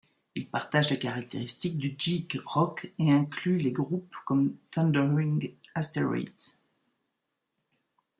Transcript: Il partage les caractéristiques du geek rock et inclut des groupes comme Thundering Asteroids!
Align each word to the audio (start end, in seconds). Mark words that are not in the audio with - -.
Il 0.33 0.49
partage 0.49 0.89
les 0.89 0.97
caractéristiques 0.97 1.77
du 1.77 1.93
geek 1.95 2.39
rock 2.47 2.91
et 2.97 3.11
inclut 3.13 3.61
des 3.61 3.71
groupes 3.71 4.15
comme 4.25 4.55
Thundering 4.71 5.53
Asteroids! 5.75 6.63